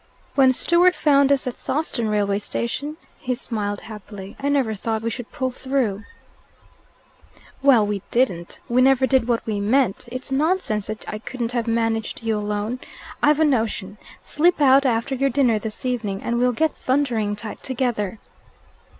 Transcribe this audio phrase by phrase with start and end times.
[0.33, 4.35] "When Stewart found us at Sawston railway station?" He smiled happily.
[4.39, 6.05] "I never thought we should pull through."
[7.61, 8.61] "Well, we DIDN'T.
[8.67, 10.05] We never did what we meant.
[10.11, 12.79] It's nonsense that I couldn't have managed you alone.
[13.21, 13.99] I've a notion.
[14.23, 18.17] Slip out after your dinner this evening, and we'll get thundering tight together."